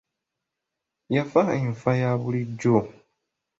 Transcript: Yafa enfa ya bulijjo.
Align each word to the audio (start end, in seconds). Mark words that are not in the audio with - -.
Yafa 1.15 1.41
enfa 1.61 1.91
ya 2.01 2.09
bulijjo. 2.21 2.77